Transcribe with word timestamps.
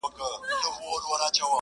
ځوان 0.79 1.03
ولاړ 1.09 1.31
سو؛ 1.37 1.47